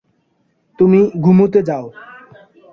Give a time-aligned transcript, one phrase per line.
[0.79, 1.85] তুমি ঘুমুতে যাও।